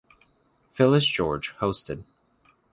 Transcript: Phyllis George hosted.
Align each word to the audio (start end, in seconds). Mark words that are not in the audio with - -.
Phyllis 0.67 1.05
George 1.05 1.53
hosted. 1.59 2.05